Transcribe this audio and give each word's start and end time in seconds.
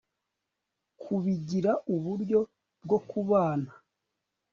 kubigira 1.01 1.71
uburyo 1.95 2.39
bwo 2.83 2.97
kubana 3.09 3.71